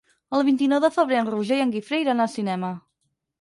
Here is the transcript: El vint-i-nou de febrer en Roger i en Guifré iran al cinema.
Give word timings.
El 0.35 0.43
vint-i-nou 0.45 0.79
de 0.85 0.89
febrer 0.95 1.19
en 1.23 1.29
Roger 1.33 1.59
i 1.59 1.63
en 1.67 1.75
Guifré 1.77 2.01
iran 2.05 2.25
al 2.27 2.33
cinema. 2.39 2.73